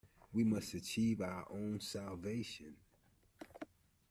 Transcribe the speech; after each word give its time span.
We 0.33 0.43
must 0.43 0.73
achieve 0.73 1.21
our 1.21 1.45
own 1.51 1.79
salvation. 1.79 2.75